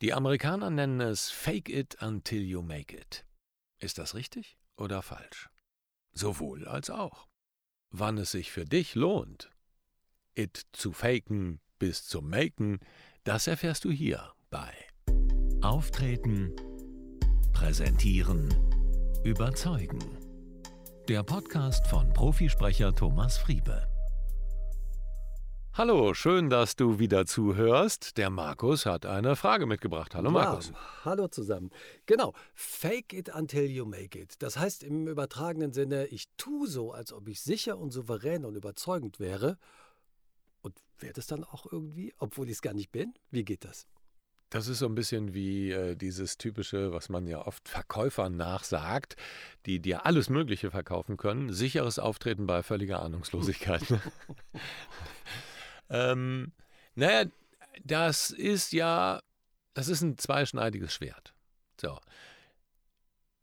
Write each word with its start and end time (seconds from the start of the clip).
Die 0.00 0.12
Amerikaner 0.12 0.70
nennen 0.70 1.00
es 1.00 1.28
Fake 1.28 1.68
it 1.68 2.00
until 2.00 2.40
you 2.40 2.62
make 2.62 2.96
it. 2.96 3.24
Ist 3.80 3.98
das 3.98 4.14
richtig 4.14 4.56
oder 4.76 5.02
falsch? 5.02 5.48
Sowohl 6.12 6.68
als 6.68 6.88
auch. 6.88 7.26
Wann 7.90 8.16
es 8.18 8.30
sich 8.30 8.52
für 8.52 8.64
dich 8.64 8.94
lohnt, 8.94 9.50
it 10.34 10.66
zu 10.72 10.92
faken 10.92 11.60
bis 11.80 12.06
zum 12.06 12.28
Maken, 12.30 12.78
das 13.24 13.48
erfährst 13.48 13.84
du 13.84 13.90
hier 13.90 14.32
bei 14.50 14.72
Auftreten, 15.62 16.54
Präsentieren, 17.52 18.48
Überzeugen. 19.24 19.98
Der 21.08 21.24
Podcast 21.24 21.88
von 21.88 22.12
Profisprecher 22.12 22.94
Thomas 22.94 23.36
Friebe. 23.36 23.88
Hallo, 25.78 26.12
schön, 26.12 26.50
dass 26.50 26.74
du 26.74 26.98
wieder 26.98 27.24
zuhörst. 27.24 28.16
Der 28.16 28.30
Markus 28.30 28.84
hat 28.84 29.06
eine 29.06 29.36
Frage 29.36 29.64
mitgebracht. 29.64 30.16
Hallo 30.16 30.28
Markus. 30.28 30.70
Ja, 30.70 30.76
hallo 31.04 31.28
zusammen. 31.28 31.70
Genau, 32.06 32.34
fake 32.52 33.12
it 33.12 33.32
until 33.32 33.70
you 33.70 33.86
make 33.86 34.18
it. 34.18 34.42
Das 34.42 34.58
heißt 34.58 34.82
im 34.82 35.06
übertragenen 35.06 35.72
Sinne, 35.72 36.06
ich 36.08 36.24
tue 36.36 36.66
so, 36.66 36.90
als 36.90 37.12
ob 37.12 37.28
ich 37.28 37.40
sicher 37.40 37.78
und 37.78 37.92
souverän 37.92 38.44
und 38.44 38.56
überzeugend 38.56 39.20
wäre 39.20 39.56
und 40.62 40.74
werde 40.98 41.20
es 41.20 41.28
dann 41.28 41.44
auch 41.44 41.64
irgendwie, 41.70 42.12
obwohl 42.18 42.46
ich 42.46 42.54
es 42.54 42.62
gar 42.62 42.74
nicht 42.74 42.90
bin. 42.90 43.14
Wie 43.30 43.44
geht 43.44 43.64
das? 43.64 43.86
Das 44.50 44.66
ist 44.66 44.80
so 44.80 44.86
ein 44.86 44.96
bisschen 44.96 45.32
wie 45.32 45.70
äh, 45.70 45.94
dieses 45.94 46.38
typische, 46.38 46.90
was 46.92 47.08
man 47.08 47.28
ja 47.28 47.46
oft 47.46 47.68
Verkäufern 47.68 48.36
nachsagt, 48.36 49.14
die 49.64 49.78
dir 49.78 50.06
alles 50.06 50.28
Mögliche 50.28 50.72
verkaufen 50.72 51.16
können. 51.16 51.52
Sicheres 51.52 52.00
Auftreten 52.00 52.48
bei 52.48 52.64
völliger 52.64 53.00
Ahnungslosigkeit. 53.00 53.82
Ähm, 55.90 56.52
naja, 56.94 57.30
das 57.84 58.30
ist 58.30 58.72
ja, 58.72 59.22
das 59.74 59.88
ist 59.88 60.02
ein 60.02 60.18
zweischneidiges 60.18 60.92
Schwert. 60.94 61.34
So. 61.80 61.98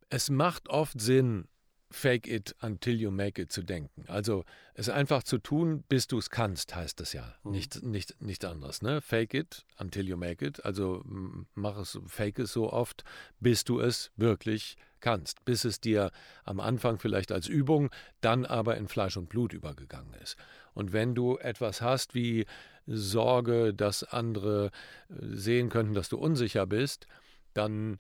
Es 0.10 0.30
macht 0.30 0.70
oft 0.70 1.00
Sinn, 1.00 1.48
fake 1.96 2.28
it 2.28 2.56
until 2.62 2.96
you 2.96 3.12
make 3.12 3.42
it 3.42 3.52
zu 3.52 3.64
denken. 3.64 4.06
Also 4.08 4.44
es 4.74 4.90
einfach 4.90 5.24
zu 5.24 5.38
tun, 5.38 5.84
bis 5.88 6.08
du 6.08 6.18
es 6.18 6.30
kannst, 6.30 6.76
heißt 6.76 7.00
es 7.02 7.14
ja. 7.14 7.36
Mhm. 7.44 7.52
Nicht, 7.52 7.84
nicht, 7.84 8.22
nichts 8.22 8.46
anderes. 8.46 8.82
Ne? 8.82 9.02
Fake 9.02 9.34
it 9.34 9.66
until 9.80 10.08
you 10.08 10.18
make 10.18 10.46
it. 10.46 10.64
Also 10.66 11.04
mach 11.06 11.78
es, 11.78 11.98
fake 12.08 12.40
es 12.40 12.52
so 12.52 12.72
oft, 12.72 13.04
bis 13.40 13.64
du 13.64 13.80
es 13.80 14.12
wirklich 14.16 14.76
kannst. 15.00 15.46
Bis 15.46 15.64
es 15.64 15.80
dir 15.80 16.12
am 16.44 16.60
Anfang 16.60 17.00
vielleicht 17.00 17.32
als 17.32 17.48
Übung, 17.48 17.90
dann 18.22 18.46
aber 18.46 18.78
in 18.78 18.88
Fleisch 18.88 19.18
und 19.18 19.30
Blut 19.30 19.54
übergegangen 19.54 20.14
ist. 20.16 20.36
Und 20.76 20.94
wenn 20.94 21.16
du 21.16 21.38
etwas 21.38 21.82
hast 21.82 22.14
wie 22.14 22.46
Sorge, 22.86 23.74
dass 23.74 24.04
andere 24.04 24.68
äh, 25.10 25.14
sehen 25.36 25.70
könnten, 25.70 25.96
dass 25.96 26.10
du 26.10 26.18
unsicher 26.18 26.68
bist, 26.68 27.08
dann 27.54 27.98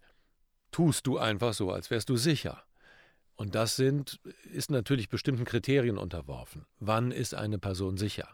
tust 0.72 1.08
du 1.08 1.17
einfach 1.17 1.54
so, 1.54 1.72
als 1.72 1.90
wärst 1.90 2.09
du 2.09 2.17
sicher. 2.17 2.64
Und 3.36 3.56
das 3.56 3.76
sind, 3.76 4.20
ist 4.44 4.70
natürlich 4.70 5.09
bestimmten 5.09 5.45
Kriterien 5.45 5.98
unterworfen. 5.98 6.66
Wann 6.80 7.12
ist 7.12 7.34
eine 7.34 7.58
Person 7.58 7.98
sicher? 7.98 8.30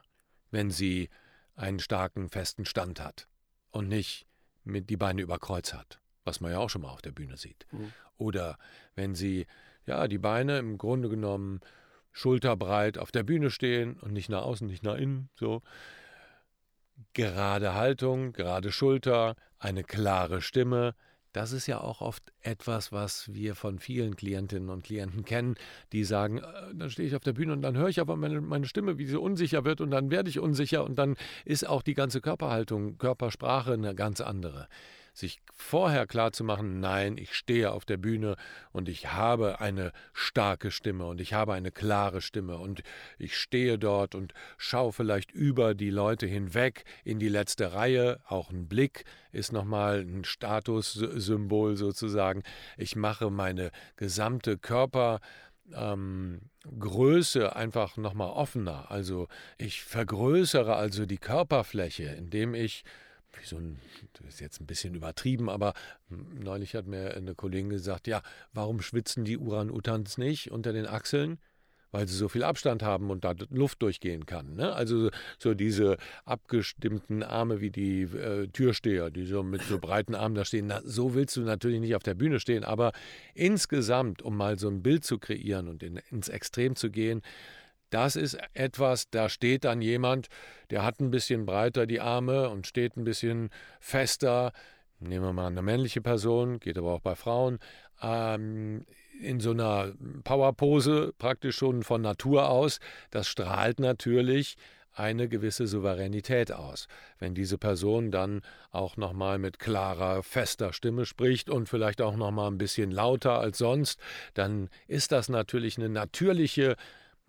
Wenn 0.50 0.70
sie 0.70 1.10
einen 1.56 1.80
starken, 1.80 2.30
festen 2.30 2.66
Stand 2.66 3.00
hat 3.00 3.28
und 3.72 3.88
nicht 3.88 4.28
mit 4.64 4.90
die 4.90 4.98
Beine 4.98 5.22
über 5.22 5.40
Kreuz 5.40 5.74
hat, 5.74 6.02
was 6.24 6.40
man 6.40 6.52
ja 6.52 6.60
auch 6.60 6.70
schon 6.70 6.82
mal 6.82 6.90
auf 6.90 7.02
der 7.02 7.12
Bühne 7.12 7.38
sieht. 7.38 7.66
Mhm. 7.72 7.94
Oder 8.18 8.58
wenn 8.96 9.16
sie 9.16 9.48
ja 9.86 10.08
die 10.08 10.20
Beine 10.20 10.60
im 10.60 10.78
Grunde 10.78 11.10
genommen 11.10 11.62
schulterbreit 12.12 12.98
auf 12.98 13.12
der 13.12 13.24
Bühne 13.24 13.50
stehen 13.50 13.98
und 14.00 14.14
nicht 14.14 14.30
nach 14.30 14.44
außen, 14.44 14.68
nicht 14.68 14.84
nach 14.84 14.96
innen, 14.96 15.30
so. 15.36 15.62
Gerade 17.14 17.74
Haltung, 17.74 18.32
gerade 18.32 18.72
Schulter, 18.72 19.36
eine 19.58 19.84
klare 19.84 20.42
Stimme. 20.42 20.94
Das 21.34 21.52
ist 21.52 21.66
ja 21.66 21.80
auch 21.80 22.02
oft 22.02 22.32
etwas, 22.42 22.92
was 22.92 23.34
wir 23.34 23.56
von 23.56 23.80
vielen 23.80 24.16
Klientinnen 24.16 24.70
und 24.70 24.84
Klienten 24.84 25.24
kennen, 25.24 25.56
die 25.94 26.04
sagen, 26.04 26.40
äh, 26.40 26.44
dann 26.74 26.90
stehe 26.90 27.08
ich 27.08 27.16
auf 27.16 27.24
der 27.24 27.34
Bühne 27.34 27.54
und 27.54 27.62
dann 27.62 27.78
höre 27.78 27.88
ich 27.88 28.02
aber 28.02 28.18
meine, 28.18 28.42
meine 28.42 28.68
Stimme, 28.68 28.98
wie 28.98 29.06
sie 29.06 29.20
unsicher 29.20 29.64
wird 29.64 29.82
und 29.82 29.92
dann 29.92 30.12
werde 30.12 30.30
ich 30.30 30.40
unsicher 30.40 30.84
und 30.84 31.00
dann 31.00 31.16
ist 31.46 31.68
auch 31.68 31.82
die 31.82 31.94
ganze 31.94 32.22
Körperhaltung, 32.22 32.98
Körpersprache 32.98 33.74
eine 33.74 33.96
ganz 33.96 34.20
andere 34.20 34.68
sich 35.14 35.42
vorher 35.54 36.08
klar 36.08 36.32
zu 36.32 36.44
machen, 36.44 36.80
nein, 36.80 37.18
ich 37.18 37.34
stehe 37.36 37.72
auf 37.72 37.86
der 37.86 37.98
Bühne 37.98 38.36
und 38.72 38.90
ich 38.90 39.12
habe 39.12 39.60
eine 39.60 39.92
starke 40.14 40.72
Stimme 40.72 41.06
und 41.06 41.20
ich 41.20 41.34
habe 41.34 41.54
eine 41.54 41.72
klare 41.72 42.22
Stimme 42.22 42.58
und 42.58 42.82
ich 43.18 43.38
stehe 43.38 43.78
dort 43.78 44.16
und 44.16 44.34
schaue 44.58 44.94
vielleicht 44.94 45.32
über 45.32 45.76
die 45.76 45.90
Leute 45.90 46.26
hinweg 46.28 46.86
in 47.04 47.20
die 47.20 47.30
letzte 47.30 47.74
Reihe, 47.74 48.20
auch 48.26 48.50
ein 48.50 48.68
Blick 48.68 49.04
ist 49.32 49.52
nochmal 49.52 50.00
ein 50.02 50.24
Statussymbol 50.24 51.78
sozusagen. 51.78 52.44
Ich 52.78 52.96
mache 52.96 53.30
meine 53.30 53.72
gesamte 53.96 54.58
Körper 54.58 55.20
ähm, 55.74 56.42
Größe 56.80 57.56
einfach 57.56 57.98
nochmal 57.98 58.30
offener. 58.30 58.92
Also 58.92 59.28
ich 59.58 59.84
vergrößere 59.84 60.76
also 60.76 61.06
die 61.06 61.18
Körperfläche, 61.18 62.04
indem 62.04 62.54
ich 62.54 62.84
wie 63.40 63.46
so 63.46 63.58
ein, 63.58 63.80
das 64.14 64.36
ist 64.36 64.40
jetzt 64.40 64.62
ein 64.62 64.66
bisschen 64.66 64.96
übertrieben, 64.96 65.50
aber 65.50 65.74
neulich 66.10 66.76
hat 66.76 66.88
mir 66.88 67.16
eine 67.16 67.36
Kollegin 67.36 67.70
gesagt, 67.70 68.08
ja, 68.08 68.22
warum 68.54 68.82
schwitzen 68.82 69.26
die 69.26 69.38
Uran-Utans 69.38 70.18
nicht 70.18 70.52
unter 70.52 70.74
den 70.74 70.88
Achseln? 70.88 71.40
Weil 71.94 72.08
sie 72.08 72.16
so 72.16 72.30
viel 72.30 72.44
Abstand 72.44 72.84
haben 72.84 73.10
und 73.10 73.26
da 73.26 73.34
Luft 73.50 73.82
durchgehen 73.82 74.26
kann. 74.26 74.56
Ne? 74.56 74.72
Also 74.72 75.10
so 75.38 75.54
diese 75.54 75.98
abgestimmten 76.24 77.22
Arme 77.22 77.60
wie 77.60 77.70
die 77.70 78.04
äh, 78.04 78.48
Türsteher, 78.48 79.12
die 79.12 79.26
so 79.26 79.44
mit 79.44 79.62
so 79.64 79.78
breiten 79.78 80.16
Armen 80.16 80.36
da 80.36 80.46
stehen. 80.46 80.68
Na, 80.68 80.82
so 80.86 81.16
willst 81.16 81.36
du 81.36 81.42
natürlich 81.42 81.82
nicht 81.82 81.94
auf 81.96 82.04
der 82.04 82.14
Bühne 82.14 82.40
stehen, 82.40 82.64
aber 82.64 82.94
insgesamt, 83.34 84.22
um 84.22 84.38
mal 84.38 84.58
so 84.58 84.70
ein 84.70 84.82
Bild 84.82 85.04
zu 85.04 85.20
kreieren 85.20 85.68
und 85.68 85.84
in, 85.84 86.00
ins 86.12 86.30
Extrem 86.30 86.78
zu 86.78 86.92
gehen, 86.92 87.22
das 87.92 88.16
ist 88.16 88.38
etwas, 88.54 89.10
da 89.10 89.30
steht 89.30 89.64
dann 89.66 89.82
jemand, 89.82 90.28
der 90.72 90.84
hat 90.84 91.00
ein 91.00 91.12
bisschen 91.12 91.46
breiter 91.46 91.86
die 91.86 92.00
Arme 92.00 92.50
und 92.50 92.66
steht 92.66 92.98
ein 92.98 93.04
bisschen 93.04 93.50
fester. 93.80 94.52
Nehmen 95.00 95.26
wir 95.26 95.34
mal 95.34 95.48
eine 95.48 95.62
männliche 95.62 96.02
Person, 96.02 96.60
geht 96.60 96.78
aber 96.78 96.94
auch 96.94 97.02
bei 97.02 97.16
Frauen, 97.16 97.60
ähm, 98.02 98.86
in 99.20 99.40
so 99.40 99.52
einer 99.52 99.94
Powerpose 100.24 101.14
praktisch 101.18 101.58
schon 101.58 101.84
von 101.84 102.02
Natur 102.02 102.50
aus. 102.50 102.80
Das 103.12 103.28
strahlt 103.28 103.80
natürlich 103.80 104.58
eine 104.94 105.30
gewisse 105.30 105.68
Souveränität 105.68 106.52
aus. 106.52 106.88
Wenn 107.20 107.34
diese 107.34 107.58
Person 107.58 108.12
dann 108.12 108.42
auch 108.72 108.98
nochmal 108.98 109.40
mit 109.40 109.60
klarer, 109.60 110.24
fester 110.24 110.74
Stimme 110.74 111.06
spricht 111.06 111.50
und 111.50 111.70
vielleicht 111.70 112.02
auch 112.02 112.16
nochmal 112.16 112.52
ein 112.52 112.58
bisschen 112.58 112.92
lauter 112.92 113.40
als 113.40 113.58
sonst, 113.58 114.00
dann 114.34 114.70
ist 114.88 115.12
das 115.12 115.30
natürlich 115.30 115.78
eine 115.78 115.90
natürliche 115.90 116.76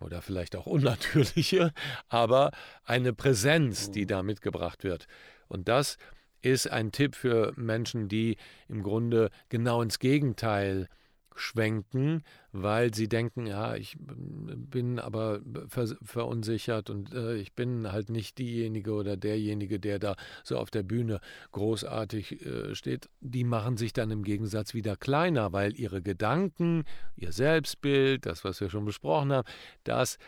oder 0.02 0.22
vielleicht 0.22 0.56
auch 0.56 0.66
unnatürliche, 0.66 1.72
aber 2.08 2.50
eine 2.84 3.12
Präsenz, 3.12 3.90
die 3.90 4.02
mhm. 4.02 4.08
da 4.08 4.22
mitgebracht 4.22 4.84
wird. 4.84 5.06
Und 5.48 5.68
das 5.68 5.98
ist 6.40 6.70
ein 6.70 6.92
Tipp 6.92 7.14
für 7.14 7.52
Menschen, 7.56 8.08
die 8.08 8.36
im 8.68 8.82
Grunde 8.82 9.30
genau 9.48 9.80
ins 9.82 9.98
Gegenteil 9.98 10.88
schwenken, 11.36 12.22
weil 12.52 12.94
sie 12.94 13.08
denken, 13.08 13.46
ja, 13.46 13.74
ich 13.74 13.96
bin 13.98 14.98
aber 14.98 15.40
ver 15.68 15.88
verunsichert 16.02 16.90
und 16.90 17.12
äh, 17.14 17.36
ich 17.36 17.54
bin 17.54 17.90
halt 17.90 18.10
nicht 18.10 18.38
diejenige 18.38 18.92
oder 18.92 19.16
derjenige, 19.16 19.80
der 19.80 19.98
da 19.98 20.16
so 20.44 20.58
auf 20.58 20.70
der 20.70 20.82
Bühne 20.82 21.20
großartig 21.52 22.44
äh, 22.44 22.74
steht. 22.74 23.08
Die 23.20 23.44
machen 23.44 23.76
sich 23.76 23.92
dann 23.92 24.10
im 24.10 24.22
Gegensatz 24.22 24.74
wieder 24.74 24.96
kleiner, 24.96 25.52
weil 25.52 25.78
ihre 25.78 26.02
Gedanken, 26.02 26.84
ihr 27.16 27.32
Selbstbild, 27.32 28.26
das, 28.26 28.44
was 28.44 28.60
wir 28.60 28.70
schon 28.70 28.84
besprochen 28.84 29.32
haben, 29.32 29.48
das 29.84 30.18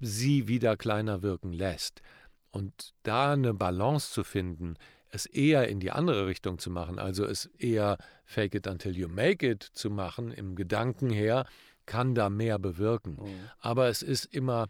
sie 0.00 0.48
wieder 0.48 0.76
kleiner 0.76 1.22
wirken 1.22 1.52
lässt. 1.52 2.02
Und 2.50 2.94
da 3.02 3.32
eine 3.32 3.52
Balance 3.52 4.12
zu 4.12 4.24
finden, 4.24 4.76
es 5.16 5.26
eher 5.26 5.68
in 5.68 5.80
die 5.80 5.90
andere 5.90 6.26
Richtung 6.26 6.58
zu 6.58 6.70
machen, 6.70 6.98
also 6.98 7.24
es 7.24 7.46
eher 7.58 7.98
fake 8.24 8.54
it 8.54 8.66
until 8.66 8.96
you 8.96 9.08
make 9.08 9.46
it 9.46 9.62
zu 9.62 9.90
machen, 9.90 10.30
im 10.30 10.54
Gedanken 10.54 11.10
her, 11.10 11.44
kann 11.86 12.14
da 12.14 12.30
mehr 12.30 12.58
bewirken. 12.58 13.18
Mhm. 13.20 13.50
Aber 13.58 13.88
es 13.88 14.02
ist 14.02 14.26
immer 14.26 14.68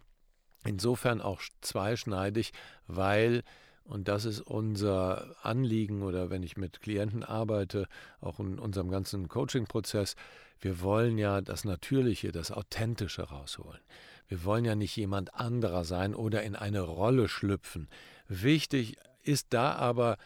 insofern 0.64 1.20
auch 1.20 1.42
zweischneidig, 1.60 2.52
weil, 2.86 3.42
und 3.84 4.08
das 4.08 4.24
ist 4.24 4.40
unser 4.40 5.36
Anliegen 5.42 6.02
oder 6.02 6.30
wenn 6.30 6.42
ich 6.42 6.56
mit 6.56 6.80
Klienten 6.80 7.22
arbeite, 7.22 7.86
auch 8.20 8.40
in 8.40 8.58
unserem 8.58 8.90
ganzen 8.90 9.28
Coaching-Prozess, 9.28 10.16
wir 10.60 10.80
wollen 10.80 11.18
ja 11.18 11.40
das 11.40 11.64
Natürliche, 11.64 12.32
das 12.32 12.50
Authentische 12.50 13.22
rausholen. 13.22 13.80
Wir 14.28 14.44
wollen 14.44 14.64
ja 14.64 14.74
nicht 14.74 14.96
jemand 14.96 15.34
anderer 15.34 15.84
sein 15.84 16.14
oder 16.14 16.42
in 16.42 16.56
eine 16.56 16.80
Rolle 16.80 17.28
schlüpfen. 17.28 17.88
Wichtig 18.28 18.96
ist 19.26 19.48
da 19.50 19.74
aber 19.74 20.16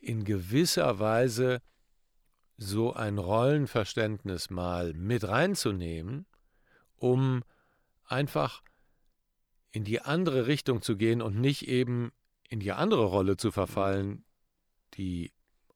in 0.00 0.24
gewisser 0.24 0.98
Weise 0.98 1.60
so 2.56 2.92
ein 2.92 3.18
Rollenverständnis 3.18 4.50
mal 4.50 4.92
mit 4.94 5.26
reinzunehmen, 5.26 6.26
um 6.96 7.44
einfach 8.04 8.62
in 9.70 9.84
die 9.84 10.00
andere 10.00 10.46
Richtung 10.46 10.82
zu 10.82 10.96
gehen 10.96 11.22
und 11.22 11.40
nicht 11.40 11.68
eben 11.68 12.10
in 12.48 12.60
die 12.60 12.72
andere 12.72 13.04
Rolle 13.04 13.36
zu 13.36 13.52
verfallen, 13.52 14.24
die 14.94 15.32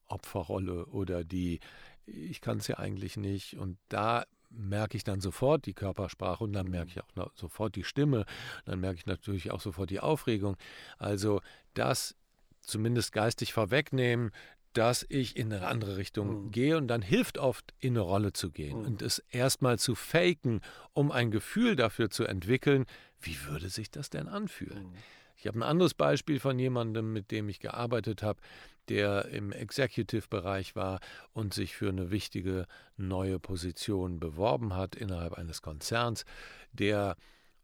Opferrolle 0.06 0.86
oder 0.86 1.24
die, 1.24 1.60
ich 2.06 2.40
kann 2.40 2.58
es 2.58 2.68
ja 2.68 2.78
eigentlich 2.78 3.16
nicht. 3.16 3.54
Und 3.54 3.78
da 3.88 4.24
merke 4.50 4.96
ich 4.96 5.04
dann 5.04 5.20
sofort 5.20 5.66
die 5.66 5.74
Körpersprache 5.74 6.42
und 6.44 6.52
dann 6.52 6.68
merke 6.68 6.90
ich 6.90 7.00
auch 7.00 7.30
sofort 7.34 7.76
die 7.76 7.84
Stimme. 7.84 8.24
Dann 8.64 8.80
merke 8.80 8.98
ich 8.98 9.06
natürlich 9.06 9.50
auch 9.50 9.60
sofort 9.60 9.90
die 9.90 10.00
Aufregung. 10.00 10.56
Also 10.98 11.40
das 11.74 12.16
zumindest 12.62 13.12
geistig 13.12 13.52
vorwegnehmen, 13.52 14.30
dass 14.72 15.04
ich 15.08 15.36
in 15.36 15.52
eine 15.52 15.66
andere 15.66 15.96
Richtung 15.96 16.46
mhm. 16.46 16.50
gehe 16.50 16.76
und 16.76 16.88
dann 16.88 17.02
hilft 17.02 17.38
oft, 17.38 17.74
in 17.78 17.92
eine 17.92 18.00
Rolle 18.00 18.32
zu 18.32 18.50
gehen 18.50 18.78
mhm. 18.78 18.86
und 18.86 19.02
es 19.02 19.18
erstmal 19.30 19.78
zu 19.78 19.94
faken, 19.94 20.60
um 20.92 21.12
ein 21.12 21.30
Gefühl 21.30 21.76
dafür 21.76 22.10
zu 22.10 22.24
entwickeln, 22.24 22.86
wie 23.20 23.36
würde 23.44 23.68
sich 23.68 23.90
das 23.90 24.08
denn 24.08 24.28
anfühlen. 24.28 24.84
Mhm. 24.84 24.94
Ich 25.36 25.46
habe 25.46 25.58
ein 25.58 25.62
anderes 25.64 25.94
Beispiel 25.94 26.40
von 26.40 26.58
jemandem, 26.58 27.12
mit 27.12 27.30
dem 27.30 27.48
ich 27.48 27.58
gearbeitet 27.58 28.22
habe, 28.22 28.40
der 28.88 29.26
im 29.26 29.52
Executive-Bereich 29.52 30.74
war 30.74 31.00
und 31.32 31.54
sich 31.54 31.74
für 31.74 31.88
eine 31.88 32.10
wichtige 32.10 32.66
neue 32.96 33.38
Position 33.38 34.20
beworben 34.20 34.74
hat 34.74 34.94
innerhalb 34.94 35.34
eines 35.34 35.62
Konzerns, 35.62 36.24
der 36.72 37.16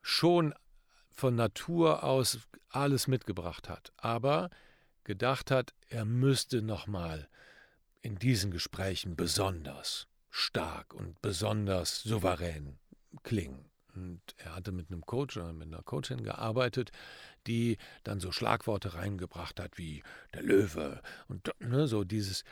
schon 0.02 0.54
von 1.10 1.34
Natur 1.34 2.04
aus 2.04 2.38
alles 2.70 3.08
mitgebracht 3.08 3.68
hat, 3.68 3.92
aber 3.96 4.50
gedacht 5.08 5.50
hat, 5.50 5.72
er 5.88 6.05
müsste 6.05 6.60
nochmal 6.60 7.28
in 8.02 8.16
diesen 8.16 8.50
Gesprächen 8.50 9.16
besonders 9.16 10.06
stark 10.28 10.93
und 10.93 11.20
besonders 11.22 12.02
souverän 12.02 12.78
klingen. 13.22 13.64
Und 13.94 14.20
er 14.37 14.55
hatte 14.55 14.70
mit 14.70 14.90
einem 14.90 15.06
Coach 15.06 15.38
oder 15.38 15.55
mit 15.55 15.69
einer 15.69 15.82
Coachin 15.82 16.22
gearbeitet, 16.22 16.90
die 17.46 17.78
dann 18.05 18.20
so 18.20 18.32
Schlagworte 18.32 18.94
reingebracht 18.94 19.58
hat 19.58 19.78
wie 19.78 20.02
der 20.34 20.43
Löwe 20.43 21.00
und 21.26 21.50
ne, 21.58 21.88
so 21.88 22.04
dieses. 22.04 22.44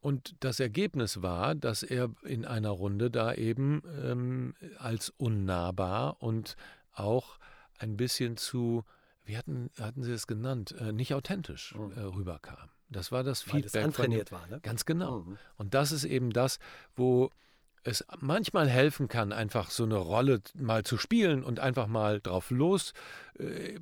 Und 0.00 0.34
das 0.40 0.58
Ergebnis 0.58 1.22
war, 1.22 1.54
dass 1.54 1.84
er 1.84 2.10
in 2.24 2.44
einer 2.44 2.70
Runde 2.70 3.08
da 3.08 3.32
eben 3.34 3.82
ähm, 4.02 4.54
als 4.78 5.10
unnahbar 5.10 6.20
und 6.20 6.56
auch 6.92 7.38
ein 7.78 7.96
bisschen 7.96 8.36
zu, 8.36 8.84
wie 9.28 9.36
hatten, 9.36 9.70
hatten 9.78 10.02
Sie 10.02 10.12
es 10.12 10.26
genannt, 10.26 10.74
äh, 10.80 10.92
nicht 10.92 11.14
authentisch 11.14 11.74
mhm. 11.74 11.92
äh, 11.92 12.00
rüberkam. 12.00 12.70
Das 12.88 13.12
war 13.12 13.22
das 13.22 13.42
Feedback. 13.42 13.74
Weil 13.74 13.82
das 13.82 13.84
antrainiert 13.84 14.32
war, 14.32 14.46
ne? 14.48 14.60
Ganz 14.60 14.86
genau. 14.86 15.20
Mhm. 15.20 15.38
Und 15.56 15.74
das 15.74 15.92
ist 15.92 16.04
eben 16.04 16.32
das, 16.32 16.58
wo 16.96 17.30
es 17.84 18.04
manchmal 18.20 18.68
helfen 18.68 19.08
kann, 19.08 19.32
einfach 19.32 19.70
so 19.70 19.84
eine 19.84 19.96
Rolle 19.96 20.40
mal 20.54 20.84
zu 20.84 20.96
spielen 20.96 21.44
und 21.44 21.60
einfach 21.60 21.86
mal 21.86 22.20
drauf 22.20 22.50
los 22.50 22.92
äh, 23.38 23.78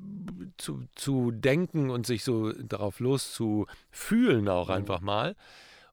zu, 0.58 0.86
zu 0.96 1.30
denken 1.30 1.90
und 1.90 2.06
sich 2.06 2.24
so 2.24 2.52
darauf 2.52 3.00
los 3.00 3.32
zu 3.32 3.66
fühlen 3.90 4.48
auch 4.48 4.68
mhm. 4.68 4.74
einfach 4.74 5.00
mal, 5.00 5.36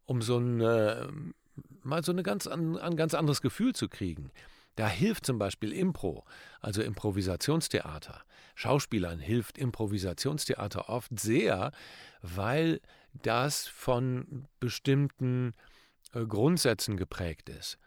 um 0.06 0.22
so 0.22 0.38
ein, 0.38 0.62
äh, 0.62 1.08
mal 1.84 2.04
so 2.04 2.12
eine 2.12 2.24
ganz, 2.24 2.48
an, 2.48 2.78
ein 2.78 2.98
ganz 2.98 3.14
anderes 3.14 3.42
Gefühl 3.42 3.74
zu 3.74 3.88
kriegen. 3.88 4.32
Da 4.76 4.88
hilft 4.88 5.26
zum 5.26 5.38
Beispiel 5.38 5.72
Impro, 5.72 6.26
also 6.60 6.82
Improvisationstheater. 6.82 8.24
Schauspielern 8.56 9.20
hilft 9.20 9.58
Improvisationstheater 9.58 10.90
oft 10.90 11.20
sehr, 11.20 11.72
weil 12.22 12.82
das 13.14 13.68
von 13.68 14.48
bestimmten 14.60 15.54
äh, 16.14 16.26
Grundsätzen 16.26 16.98
geprägt 16.98 17.50
ist. 17.50 17.78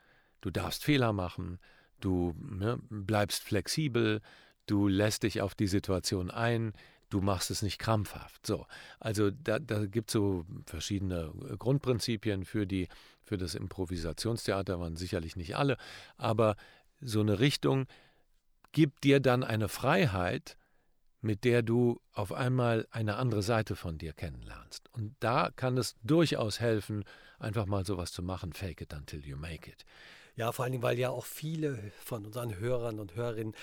Du 0.40 0.50
darfst 0.50 0.84
Fehler 0.84 1.12
machen, 1.12 1.58
du 2.00 2.34
ne, 2.38 2.78
bleibst 2.88 3.42
flexibel, 3.42 4.20
du 4.66 4.88
lässt 4.88 5.22
dich 5.22 5.40
auf 5.40 5.54
die 5.54 5.66
Situation 5.66 6.30
ein, 6.30 6.72
du 7.10 7.20
machst 7.20 7.50
es 7.50 7.62
nicht 7.62 7.78
krampfhaft. 7.78 8.46
So, 8.46 8.66
also 8.98 9.30
da, 9.30 9.58
da 9.58 9.86
gibt 9.86 10.10
es 10.10 10.12
so 10.12 10.44
verschiedene 10.66 11.32
Grundprinzipien 11.58 12.44
für, 12.44 12.66
die, 12.66 12.88
für 13.22 13.36
das 13.36 13.54
Improvisationstheater, 13.54 14.80
waren 14.80 14.96
sicherlich 14.96 15.36
nicht 15.36 15.56
alle, 15.56 15.76
aber 16.16 16.56
so 17.00 17.20
eine 17.20 17.38
Richtung 17.38 17.86
gibt 18.72 19.04
dir 19.04 19.20
dann 19.20 19.42
eine 19.42 19.68
Freiheit, 19.68 20.56
mit 21.20 21.44
der 21.44 21.62
du 21.62 22.00
auf 22.12 22.32
einmal 22.32 22.86
eine 22.90 23.16
andere 23.16 23.42
Seite 23.42 23.74
von 23.74 23.98
dir 23.98 24.12
kennenlernst. 24.12 24.88
Und 24.92 25.16
da 25.20 25.50
kann 25.54 25.76
es 25.76 25.96
durchaus 26.02 26.60
helfen, 26.60 27.04
einfach 27.38 27.66
mal 27.66 27.84
sowas 27.84 28.12
zu 28.12 28.22
machen, 28.22 28.52
fake 28.52 28.82
it 28.82 28.94
until 28.94 29.24
you 29.24 29.36
make 29.36 29.70
it. 29.70 29.84
Ja, 30.36 30.52
vor 30.52 30.64
allen 30.64 30.72
Dingen, 30.72 30.82
weil 30.82 30.98
ja 30.98 31.08
auch 31.08 31.24
viele 31.24 31.90
von 32.04 32.26
unseren 32.26 32.58
Hörern 32.58 33.00
und 33.00 33.14
Hörerinnen 33.14 33.54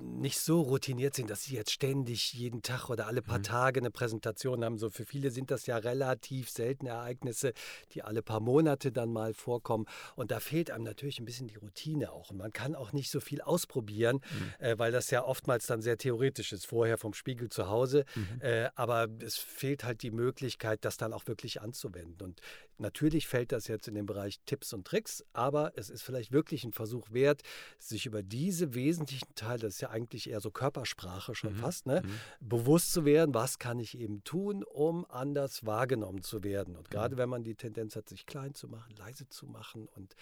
nicht 0.00 0.38
so 0.38 0.62
routiniert 0.62 1.14
sind, 1.14 1.30
dass 1.30 1.44
sie 1.44 1.54
jetzt 1.54 1.70
ständig 1.70 2.32
jeden 2.32 2.62
Tag 2.62 2.88
oder 2.88 3.06
alle 3.06 3.22
paar 3.22 3.38
mhm. 3.38 3.44
Tage 3.44 3.80
eine 3.80 3.90
Präsentation 3.90 4.64
haben. 4.64 4.78
So 4.78 4.90
für 4.90 5.04
viele 5.04 5.30
sind 5.30 5.50
das 5.50 5.66
ja 5.66 5.76
relativ 5.76 6.50
seltene 6.50 6.90
Ereignisse, 6.90 7.52
die 7.92 8.02
alle 8.02 8.22
paar 8.22 8.40
Monate 8.40 8.92
dann 8.92 9.12
mal 9.12 9.34
vorkommen. 9.34 9.86
Und 10.14 10.30
da 10.30 10.40
fehlt 10.40 10.70
einem 10.70 10.84
natürlich 10.84 11.20
ein 11.20 11.24
bisschen 11.24 11.48
die 11.48 11.56
Routine 11.56 12.12
auch. 12.12 12.30
Und 12.30 12.38
man 12.38 12.52
kann 12.52 12.74
auch 12.74 12.92
nicht 12.92 13.10
so 13.10 13.20
viel 13.20 13.40
ausprobieren, 13.40 14.20
mhm. 14.30 14.64
äh, 14.64 14.78
weil 14.78 14.92
das 14.92 15.10
ja 15.10 15.24
oftmals 15.24 15.66
dann 15.66 15.82
sehr 15.82 15.98
theoretisch 15.98 16.52
ist, 16.52 16.66
vorher 16.66 16.98
vom 16.98 17.14
Spiegel 17.14 17.48
zu 17.48 17.68
Hause. 17.68 18.04
Mhm. 18.14 18.40
Äh, 18.40 18.68
aber 18.74 19.08
es 19.20 19.36
fehlt 19.36 19.84
halt 19.84 20.02
die 20.02 20.10
Möglichkeit, 20.10 20.84
das 20.84 20.96
dann 20.96 21.12
auch 21.12 21.26
wirklich 21.26 21.60
anzuwenden. 21.60 22.22
Und 22.22 22.40
Natürlich 22.78 23.26
fällt 23.26 23.52
das 23.52 23.68
jetzt 23.68 23.88
in 23.88 23.94
den 23.94 24.04
Bereich 24.04 24.38
Tipps 24.44 24.72
und 24.74 24.86
Tricks, 24.86 25.24
aber 25.32 25.72
es 25.76 25.88
ist 25.88 26.02
vielleicht 26.02 26.32
wirklich 26.32 26.64
ein 26.64 26.72
Versuch 26.72 27.10
wert, 27.10 27.42
sich 27.78 28.04
über 28.04 28.22
diese 28.22 28.74
wesentlichen 28.74 29.34
Teile, 29.34 29.65
das 29.66 29.74
ist 29.74 29.80
ja 29.80 29.90
eigentlich 29.90 30.30
eher 30.30 30.40
so 30.40 30.50
Körpersprache 30.50 31.34
schon 31.34 31.54
mhm. 31.54 31.58
fast, 31.58 31.86
ne, 31.86 32.02
mhm. 32.04 32.48
bewusst 32.48 32.92
zu 32.92 33.04
werden, 33.04 33.34
was 33.34 33.58
kann 33.58 33.78
ich 33.78 33.98
eben 33.98 34.24
tun, 34.24 34.64
um 34.64 35.04
anders 35.10 35.66
wahrgenommen 35.66 36.22
zu 36.22 36.42
werden. 36.44 36.76
Und 36.76 36.90
gerade 36.90 37.14
mhm. 37.14 37.18
wenn 37.18 37.28
man 37.28 37.44
die 37.44 37.54
Tendenz 37.54 37.96
hat, 37.96 38.08
sich 38.08 38.26
klein 38.26 38.54
zu 38.54 38.68
machen, 38.68 38.94
leise 38.96 39.28
zu 39.28 39.46
machen 39.46 39.86
und 39.88 40.14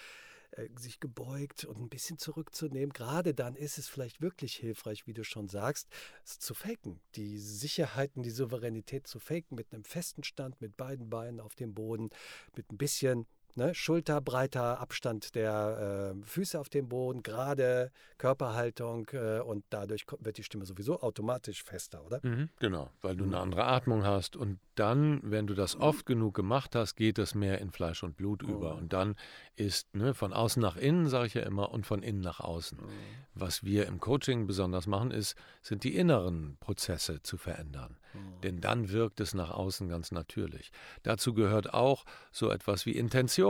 äh, 0.57 0.69
sich 0.79 1.01
gebeugt 1.01 1.65
und 1.65 1.81
ein 1.81 1.89
bisschen 1.89 2.19
zurückzunehmen. 2.19 2.93
Gerade 2.93 3.35
dann 3.35 3.57
ist 3.57 3.79
es 3.79 3.89
vielleicht 3.89 4.21
wirklich 4.21 4.55
hilfreich, 4.55 5.07
wie 5.07 5.15
du 5.15 5.25
schon 5.25 5.49
sagst, 5.49 5.89
es 6.25 6.39
zu 6.39 6.55
faken. 6.55 7.01
Die 7.17 7.39
Sicherheiten, 7.39 8.23
die 8.23 8.31
Souveränität 8.31 9.07
zu 9.07 9.19
faken 9.19 9.57
mit 9.57 9.73
einem 9.73 9.85
festen 9.85 10.23
Stand, 10.23 10.61
mit 10.61 10.77
beiden 10.77 11.11
Beinen 11.11 11.41
auf 11.41 11.55
dem 11.57 11.75
Boden, 11.75 12.11
mit 12.55 12.71
ein 12.71 12.79
bisschen 12.79 13.27
ne, 13.57 13.75
schulterbreiter 13.75 14.81
Abstand 14.81 15.35
der 15.35 16.15
äh, 16.15 16.27
Füße 16.27 16.59
auf 16.59 16.69
dem 16.69 16.89
Boden, 16.89 17.23
gerade 17.23 17.91
Körperhaltung 18.19 19.09
äh, 19.13 19.41
und 19.41 19.65
dadurch 19.71 20.05
wird 20.19 20.39
die 20.39 20.43
Stimme 20.43 20.65
sowieso 20.67 21.01
automatisch 21.01 21.63
fester, 21.63 22.05
oder? 22.05 22.21
Mhm, 22.23 22.49
genau, 22.59 22.91
weil 23.01 23.17
du 23.17 23.25
eine 23.25 23.39
andere 23.39 23.65
Atmung 23.65 24.05
hast 24.05 24.37
und 24.37 24.59
dann, 24.75 25.21
wenn 25.23 25.47
du 25.47 25.55
das 25.55 25.77
oft 25.77 26.07
genug 26.07 26.35
gemacht 26.35 26.75
hast, 26.75 26.97
geht 26.97 27.19
es 27.19 27.35
mehr 27.35 27.61
in 27.61 27.71
Fleisch 27.71 28.03
und 28.03 28.17
Blut 28.17 28.43
oh. 28.45 28.49
über 28.49 28.75
und 28.75 28.93
dann 28.93 29.15
ist 29.57 29.95
ne, 29.95 30.15
von 30.15 30.33
außen 30.33 30.61
nach 30.61 30.77
innen, 30.77 31.09
sage 31.09 31.27
ich 31.27 31.35
ja 31.35 31.43
immer, 31.43 31.71
und 31.71 31.87
von 31.87 32.03
innen 32.03 32.21
nach 32.21 32.41
außen. 32.41 32.79
Oh. 32.81 32.89
Was 33.35 33.65
wir 33.65 33.87
im 33.87 34.01
Coaching 34.01 34.47
besonders 34.47 34.87
machen, 34.87 35.11
ist, 35.11 35.37
sind 35.63 35.85
die 35.85 35.97
inneren 35.97 36.57
Prozesse 36.59 37.23
zu 37.23 37.37
verändern. 37.37 37.99
Oh. 38.15 38.19
Denn 38.43 38.61
dann 38.61 38.91
wirkt 38.91 39.21
es 39.21 39.35
nach 39.35 39.51
außen 39.51 39.89
ganz 39.89 40.13
natürlich. 40.13 40.71
Dazu 41.03 41.35
gehört 41.35 41.73
auch 41.73 42.05
so 42.33 42.51
etwas 42.51 42.87
wie 42.87 42.93
Intention. 42.93 43.44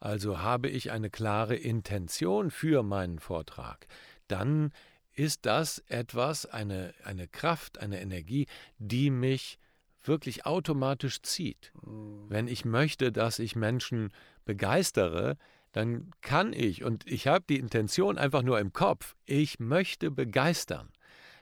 Also 0.00 0.40
habe 0.40 0.68
ich 0.68 0.90
eine 0.90 1.10
klare 1.10 1.56
Intention 1.56 2.50
für 2.50 2.82
meinen 2.82 3.18
Vortrag, 3.18 3.86
dann 4.28 4.72
ist 5.12 5.46
das 5.46 5.78
etwas, 5.88 6.44
eine, 6.46 6.92
eine 7.02 7.26
Kraft, 7.26 7.78
eine 7.78 8.00
Energie, 8.00 8.46
die 8.78 9.10
mich 9.10 9.58
wirklich 10.02 10.46
automatisch 10.46 11.22
zieht. 11.22 11.72
Oh. 11.82 12.26
Wenn 12.28 12.48
ich 12.48 12.64
möchte, 12.64 13.12
dass 13.12 13.38
ich 13.38 13.56
Menschen 13.56 14.10
begeistere, 14.44 15.36
dann 15.72 16.10
kann 16.20 16.52
ich, 16.52 16.84
und 16.84 17.06
ich 17.06 17.26
habe 17.26 17.44
die 17.48 17.58
Intention 17.58 18.18
einfach 18.18 18.42
nur 18.42 18.60
im 18.60 18.72
Kopf, 18.72 19.16
ich 19.24 19.58
möchte 19.58 20.10
begeistern. 20.10 20.90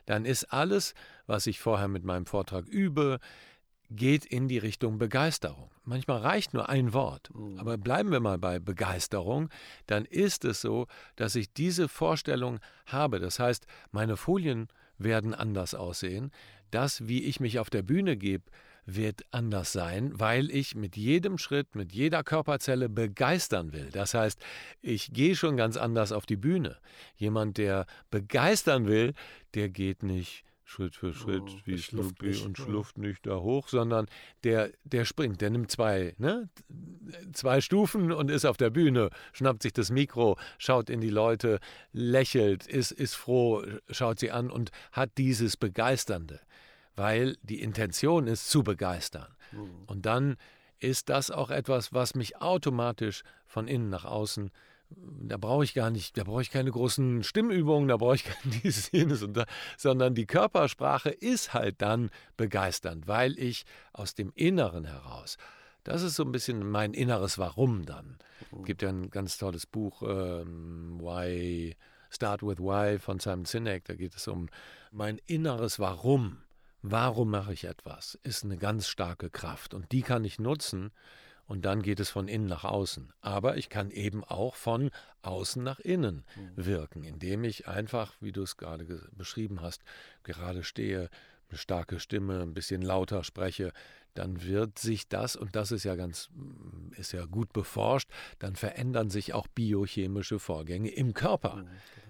Dann 0.05 0.25
ist 0.25 0.51
alles, 0.51 0.93
was 1.25 1.47
ich 1.47 1.59
vorher 1.59 1.87
mit 1.87 2.03
meinem 2.03 2.25
Vortrag 2.25 2.67
übe, 2.67 3.19
geht 3.89 4.25
in 4.25 4.47
die 4.47 4.57
Richtung 4.57 4.97
Begeisterung. 4.97 5.69
Manchmal 5.83 6.19
reicht 6.19 6.53
nur 6.53 6.69
ein 6.69 6.93
Wort, 6.93 7.29
mhm. 7.33 7.59
aber 7.59 7.77
bleiben 7.77 8.11
wir 8.11 8.19
mal 8.19 8.37
bei 8.37 8.59
Begeisterung, 8.59 9.49
dann 9.87 10.05
ist 10.05 10.45
es 10.45 10.61
so, 10.61 10.87
dass 11.15 11.35
ich 11.35 11.53
diese 11.53 11.87
Vorstellung 11.87 12.59
habe. 12.87 13.19
Das 13.19 13.39
heißt, 13.39 13.65
meine 13.91 14.17
Folien 14.17 14.67
werden 14.97 15.33
anders 15.33 15.75
aussehen. 15.75 16.31
Das, 16.71 17.07
wie 17.07 17.23
ich 17.23 17.39
mich 17.39 17.59
auf 17.59 17.69
der 17.69 17.83
Bühne 17.83 18.17
gebe, 18.17 18.45
wird 18.85 19.25
anders 19.31 19.71
sein, 19.71 20.11
weil 20.19 20.51
ich 20.51 20.75
mit 20.75 20.95
jedem 20.95 21.37
Schritt, 21.37 21.75
mit 21.75 21.91
jeder 21.91 22.23
Körperzelle 22.23 22.87
begeistern 22.87 23.73
will. 23.73 23.89
Das 23.91 24.13
heißt, 24.13 24.39
ich 24.81 25.11
gehe 25.11 25.35
schon 25.35 25.57
ganz 25.57 25.75
anders 25.75 26.11
auf 26.11 26.25
die 26.25 26.35
Bühne. 26.35 26.77
Jemand, 27.15 27.57
der 27.57 27.87
begeistern 28.11 28.85
will, 28.85 29.13
der 29.55 29.69
geht 29.69 30.03
nicht 30.03 30.43
Schritt 30.67 30.95
für 30.95 31.13
Schritt 31.13 31.43
oh, 31.45 31.59
wie 31.65 31.77
Snoopy 31.77 32.41
und 32.43 32.57
schlufft 32.57 32.97
nicht 32.97 33.25
da 33.25 33.37
hoch, 33.37 33.67
sondern 33.67 34.07
der, 34.43 34.71
der 34.83 35.05
springt, 35.05 35.39
der 35.39 35.51
nimmt 35.51 35.71
zwei, 35.71 36.15
ne, 36.17 36.49
zwei 37.33 37.61
Stufen 37.61 38.11
und 38.11 38.31
ist 38.31 38.45
auf 38.45 38.57
der 38.57 38.71
Bühne, 38.71 39.11
schnappt 39.31 39.61
sich 39.61 39.73
das 39.73 39.91
Mikro, 39.91 40.37
schaut 40.57 40.89
in 40.89 41.01
die 41.01 41.09
Leute, 41.11 41.59
lächelt, 41.93 42.65
ist, 42.65 42.91
ist 42.91 43.13
froh, 43.13 43.63
schaut 43.89 44.19
sie 44.19 44.31
an 44.31 44.49
und 44.49 44.71
hat 44.91 45.11
dieses 45.17 45.55
Begeisternde 45.55 46.41
weil 46.95 47.37
die 47.43 47.61
Intention 47.61 48.27
ist 48.27 48.49
zu 48.49 48.63
begeistern. 48.63 49.35
Mhm. 49.51 49.83
Und 49.87 50.05
dann 50.05 50.37
ist 50.79 51.09
das 51.09 51.31
auch 51.31 51.49
etwas, 51.49 51.93
was 51.93 52.15
mich 52.15 52.41
automatisch 52.41 53.23
von 53.45 53.67
innen 53.67 53.89
nach 53.89 54.05
außen 54.05 54.51
da 54.89 55.37
brauche 55.37 55.63
ich 55.63 55.73
gar 55.73 55.89
nicht, 55.89 56.17
da 56.17 56.23
brauche 56.23 56.41
ich 56.41 56.51
keine 56.51 56.71
großen 56.71 57.23
Stimmübungen, 57.23 57.87
da 57.87 57.97
brauche 57.97 58.15
ich 58.15 58.23
kein 58.23 58.51
dieses, 58.63 58.91
jenes 58.91 59.25
sondern 59.77 60.15
die 60.15 60.25
Körpersprache 60.25 61.09
ist 61.09 61.53
halt 61.53 61.81
dann 61.81 62.09
begeisternd, 62.37 63.07
weil 63.07 63.37
ich 63.39 63.65
aus 63.93 64.15
dem 64.15 64.31
Inneren 64.35 64.85
heraus, 64.85 65.37
das 65.83 66.01
ist 66.01 66.15
so 66.15 66.23
ein 66.23 66.31
bisschen 66.31 66.67
mein 66.69 66.93
inneres 66.93 67.37
Warum 67.37 67.85
dann. 67.85 68.17
Es 68.57 68.65
gibt 68.65 68.81
ja 68.81 68.89
ein 68.89 69.09
ganz 69.11 69.37
tolles 69.37 69.67
Buch, 69.67 70.01
ähm, 70.01 70.99
Why, 70.99 71.75
Start 72.09 72.41
with 72.41 72.59
Why 72.59 72.97
von 72.97 73.19
Simon 73.19 73.45
Sinek, 73.45 73.85
da 73.85 73.93
geht 73.93 74.15
es 74.15 74.27
um 74.27 74.49
mein 74.91 75.19
inneres 75.27 75.79
Warum. 75.79 76.37
Warum 76.81 77.31
mache 77.31 77.53
ich 77.53 77.65
etwas? 77.65 78.17
Ist 78.23 78.43
eine 78.43 78.57
ganz 78.57 78.87
starke 78.87 79.29
Kraft 79.29 79.73
und 79.73 79.91
die 79.91 80.01
kann 80.01 80.23
ich 80.23 80.39
nutzen, 80.39 80.91
und 81.47 81.65
dann 81.65 81.81
geht 81.81 81.99
es 81.99 82.09
von 82.09 82.27
innen 82.27 82.47
nach 82.47 82.63
außen. 82.63 83.13
Aber 83.21 83.57
ich 83.57 83.69
kann 83.69 83.91
eben 83.91 84.23
auch 84.23 84.55
von 84.55 84.91
außen 85.21 85.63
nach 85.63 85.79
innen 85.79 86.25
mhm. 86.35 86.65
wirken, 86.65 87.03
indem 87.03 87.43
ich 87.43 87.67
einfach, 87.67 88.15
wie 88.19 88.31
du 88.31 88.43
es 88.43 88.57
gerade 88.57 89.09
beschrieben 89.11 89.61
hast, 89.61 89.83
gerade 90.23 90.63
stehe, 90.63 91.09
eine 91.49 91.57
starke 91.57 91.99
Stimme, 91.99 92.41
ein 92.41 92.53
bisschen 92.53 92.81
lauter 92.81 93.23
spreche, 93.23 93.71
dann 94.15 94.43
wird 94.43 94.79
sich 94.79 95.07
das, 95.09 95.35
und 95.35 95.55
das 95.55 95.71
ist 95.71 95.83
ja 95.83 95.95
ganz, 95.95 96.29
ist 96.95 97.11
ja 97.11 97.25
gut 97.25 97.53
beforscht, 97.53 98.09
dann 98.39 98.55
verändern 98.55 99.09
sich 99.09 99.33
auch 99.33 99.47
biochemische 99.47 100.39
Vorgänge 100.39 100.89
im 100.89 101.13
Körper. 101.13 101.65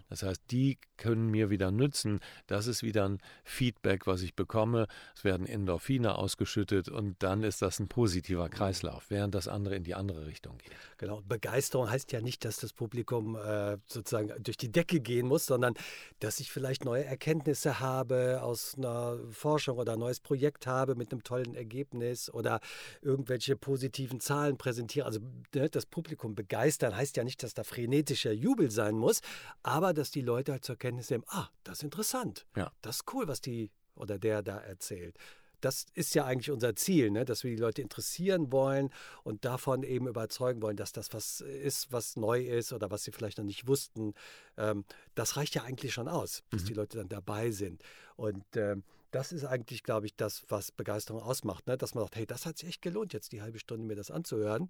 Das 0.09 0.23
heißt, 0.23 0.41
die 0.51 0.77
können 0.97 1.29
mir 1.29 1.49
wieder 1.49 1.71
nützen. 1.71 2.19
Das 2.47 2.67
ist 2.67 2.83
wieder 2.83 3.07
ein 3.07 3.19
Feedback, 3.43 4.07
was 4.07 4.21
ich 4.21 4.35
bekomme. 4.35 4.87
Es 5.15 5.23
werden 5.23 5.47
Endorphine 5.47 6.15
ausgeschüttet 6.17 6.89
und 6.89 7.21
dann 7.23 7.43
ist 7.43 7.61
das 7.61 7.79
ein 7.79 7.87
positiver 7.87 8.49
Kreislauf, 8.49 9.09
während 9.09 9.35
das 9.35 9.47
andere 9.47 9.75
in 9.75 9.83
die 9.83 9.95
andere 9.95 10.27
Richtung 10.27 10.57
geht. 10.57 10.71
Genau. 10.97 11.21
Begeisterung 11.27 11.89
heißt 11.89 12.11
ja 12.11 12.21
nicht, 12.21 12.45
dass 12.45 12.57
das 12.57 12.73
Publikum 12.73 13.35
äh, 13.35 13.77
sozusagen 13.87 14.31
durch 14.43 14.57
die 14.57 14.71
Decke 14.71 14.99
gehen 14.99 15.27
muss, 15.27 15.45
sondern 15.45 15.73
dass 16.19 16.39
ich 16.39 16.51
vielleicht 16.51 16.85
neue 16.85 17.03
Erkenntnisse 17.03 17.79
habe 17.79 18.41
aus 18.41 18.75
einer 18.77 19.17
Forschung 19.31 19.77
oder 19.77 19.93
ein 19.93 19.99
neues 19.99 20.19
Projekt 20.19 20.67
habe 20.67 20.95
mit 20.95 21.11
einem 21.11 21.23
tollen 21.23 21.55
Ergebnis 21.55 22.29
oder 22.29 22.59
irgendwelche 23.01 23.55
positiven 23.55 24.19
Zahlen 24.19 24.57
präsentiere. 24.57 25.05
Also 25.05 25.19
ne, 25.53 25.69
das 25.69 25.85
Publikum 25.85 26.35
begeistern 26.35 26.95
heißt 26.95 27.17
ja 27.17 27.23
nicht, 27.23 27.41
dass 27.43 27.53
da 27.53 27.63
frenetischer 27.63 28.31
Jubel 28.31 28.69
sein 28.71 28.95
muss, 28.95 29.21
aber 29.63 29.94
dass 29.95 30.11
die 30.11 30.21
Leute 30.21 30.51
halt 30.51 30.65
zur 30.65 30.75
Kenntnis 30.75 31.09
nehmen, 31.09 31.23
ah, 31.27 31.49
das 31.63 31.79
ist 31.79 31.83
interessant. 31.83 32.45
Ja. 32.55 32.71
Das 32.81 32.97
ist 32.97 33.13
cool, 33.13 33.27
was 33.27 33.41
die 33.41 33.71
oder 33.95 34.19
der 34.19 34.41
da 34.41 34.57
erzählt. 34.57 35.17
Das 35.61 35.85
ist 35.93 36.13
ja 36.13 36.25
eigentlich 36.25 36.51
unser 36.51 36.75
Ziel, 36.75 37.09
ne? 37.09 37.25
dass 37.25 37.43
wir 37.43 37.49
die 37.49 37.61
Leute 37.61 37.81
interessieren 37.81 38.51
wollen 38.51 38.91
und 39.23 39.45
davon 39.45 39.83
eben 39.83 40.07
überzeugen 40.07 40.61
wollen, 40.61 40.77
dass 40.77 40.91
das 40.91 41.13
was 41.13 41.41
ist, 41.41 41.91
was 41.91 42.17
neu 42.17 42.45
ist 42.45 42.73
oder 42.73 42.91
was 42.91 43.03
sie 43.03 43.11
vielleicht 43.11 43.37
noch 43.37 43.45
nicht 43.45 43.67
wussten. 43.67 44.13
Ähm, 44.57 44.85
das 45.15 45.37
reicht 45.37 45.55
ja 45.55 45.63
eigentlich 45.63 45.93
schon 45.93 46.07
aus, 46.07 46.43
bis 46.49 46.63
mhm. 46.63 46.67
die 46.67 46.73
Leute 46.73 46.97
dann 46.97 47.09
dabei 47.09 47.51
sind. 47.51 47.81
Und 48.15 48.45
ähm, 48.57 48.83
das 49.11 49.31
ist 49.31 49.45
eigentlich, 49.45 49.83
glaube 49.83 50.07
ich, 50.07 50.15
das, 50.15 50.43
was 50.49 50.71
Begeisterung 50.71 51.21
ausmacht, 51.21 51.67
ne? 51.67 51.77
dass 51.77 51.95
man 51.95 52.03
sagt, 52.03 52.17
hey, 52.17 52.25
das 52.25 52.45
hat 52.45 52.57
sich 52.57 52.67
echt 52.67 52.81
gelohnt, 52.81 53.13
jetzt 53.13 53.31
die 53.31 53.41
halbe 53.41 53.59
Stunde 53.59 53.87
mir 53.87 53.95
das 53.95 54.11
anzuhören. 54.11 54.69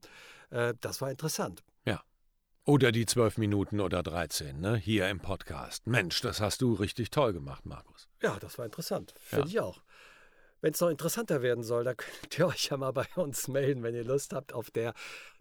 Äh, 0.51 0.75
das 0.81 1.01
war 1.01 1.09
interessant. 1.09 1.63
Ja. 1.85 2.03
Oder 2.67 2.91
die 2.91 3.05
zwölf 3.05 3.37
Minuten 3.37 3.79
oder 3.79 4.01
13, 4.01 4.59
ne? 4.59 4.75
Hier 4.75 5.07
im 5.09 5.19
Podcast. 5.19 5.85
Mensch, 5.85 6.19
das 6.21 6.41
hast 6.41 6.63
du 6.63 6.73
richtig 6.73 7.11
toll 7.11 7.31
gemacht, 7.31 7.63
Markus. 7.67 8.09
Ja, 8.23 8.39
das 8.39 8.57
war 8.57 8.65
interessant. 8.65 9.13
Finde 9.19 9.45
ja. 9.45 9.51
ich 9.51 9.59
auch. 9.59 9.83
Wenn 10.61 10.73
es 10.73 10.81
noch 10.81 10.89
interessanter 10.89 11.43
werden 11.43 11.63
soll, 11.63 11.83
dann 11.83 11.95
könnt 11.97 12.39
ihr 12.39 12.47
euch 12.47 12.69
ja 12.71 12.77
mal 12.77 12.91
bei 12.91 13.05
uns 13.17 13.47
melden, 13.47 13.83
wenn 13.83 13.93
ihr 13.93 14.03
Lust 14.03 14.33
habt, 14.33 14.51
auf 14.51 14.71
der 14.71 14.95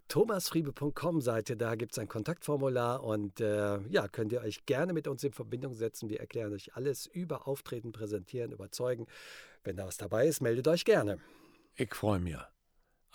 thomasfriebe.com 0.07 1.19
Seite. 1.19 1.57
Da 1.57 1.73
gibt 1.73 1.93
es 1.93 1.97
ein 1.97 2.07
Kontaktformular 2.07 3.03
und 3.03 3.39
äh, 3.39 3.79
ja, 3.87 4.07
könnt 4.07 4.31
ihr 4.31 4.41
euch 4.41 4.67
gerne 4.67 4.93
mit 4.93 5.07
uns 5.07 5.23
in 5.23 5.31
Verbindung 5.31 5.73
setzen. 5.73 6.09
Wir 6.09 6.19
erklären 6.19 6.53
euch 6.53 6.75
alles 6.75 7.07
über 7.07 7.47
Auftreten, 7.47 7.91
Präsentieren, 7.91 8.51
Überzeugen. 8.51 9.07
Wenn 9.63 9.77
da 9.77 9.87
was 9.87 9.97
dabei 9.97 10.27
ist, 10.27 10.41
meldet 10.41 10.67
euch 10.67 10.85
gerne. 10.85 11.17
Ich 11.75 11.91
freue 11.95 12.19
mich. 12.19 12.37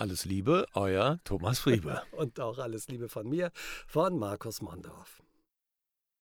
Alles 0.01 0.25
Liebe, 0.25 0.65
euer 0.73 1.21
Thomas 1.25 1.59
Friebe. 1.59 2.01
Und 2.13 2.41
auch 2.41 2.57
alles 2.57 2.89
Liebe 2.89 3.11
von 3.11 3.29
mir, 3.29 3.51
von 3.87 4.19
Markus 4.19 4.63
Mondorf. 4.63 5.23